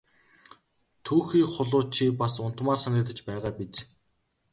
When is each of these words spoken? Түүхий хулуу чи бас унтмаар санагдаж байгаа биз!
Түүхий 1.05 1.45
хулуу 1.53 1.83
чи 1.95 2.05
бас 2.21 2.33
унтмаар 2.45 2.79
санагдаж 2.83 3.19
байгаа 3.29 3.53
биз! 3.59 3.73